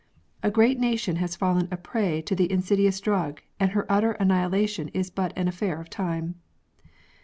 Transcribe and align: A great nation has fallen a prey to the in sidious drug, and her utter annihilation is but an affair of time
A 0.41 0.49
great 0.49 0.79
nation 0.79 1.17
has 1.17 1.35
fallen 1.35 1.67
a 1.69 1.77
prey 1.77 2.23
to 2.23 2.33
the 2.35 2.51
in 2.51 2.63
sidious 2.63 2.99
drug, 2.99 3.39
and 3.59 3.69
her 3.73 3.85
utter 3.87 4.13
annihilation 4.13 4.87
is 4.95 5.11
but 5.11 5.31
an 5.37 5.47
affair 5.47 5.79
of 5.79 5.91
time 5.91 6.41